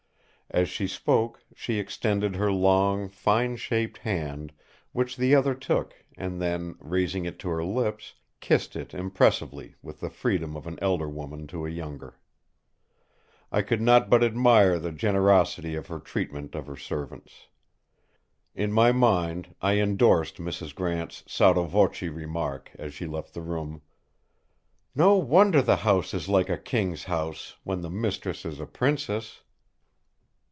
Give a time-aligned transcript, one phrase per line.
[0.53, 4.51] As she spoke she extended her long, fine shaped hand,
[4.91, 10.01] which the other took and then, raising it to her lips, kissed it impressively with
[10.01, 12.19] the freedom of an elder woman to a younger.
[13.49, 17.47] I could not but admire the generosity of her treatment of her servants.
[18.53, 20.75] In my mind I endorsed Mrs.
[20.75, 23.83] Grant's sotto voce remark as she left the room:
[24.93, 29.43] "No wonder the house is like a King's house, when the mistress is a Princess!"